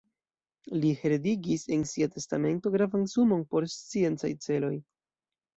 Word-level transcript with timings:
Li 0.85 0.93
heredigis 1.01 1.65
en 1.77 1.83
sia 1.91 2.09
testamento 2.15 2.71
gravan 2.77 3.05
sumon 3.15 3.47
por 3.53 3.71
sciencaj 3.75 4.33
celoj. 4.49 4.75